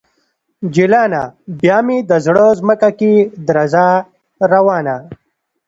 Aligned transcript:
جلانه! 0.73 1.23
بیا 1.59 1.77
مې 1.85 1.97
د 2.09 2.11
زړه 2.25 2.45
ځمکه 2.59 2.89
کې 2.99 3.13
درزا 3.47 3.89
روانه 4.51 4.95